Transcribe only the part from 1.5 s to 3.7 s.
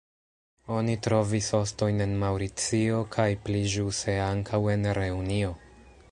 ostojn en Maŭricio kaj pli